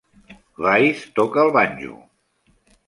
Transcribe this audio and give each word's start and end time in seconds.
Weiss 0.67 1.05
toca 1.21 1.45
el 1.47 1.55
banjo. 1.59 1.95